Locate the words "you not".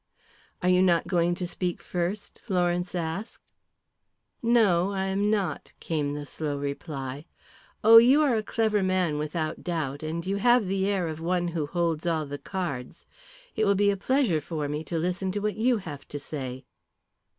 0.69-1.05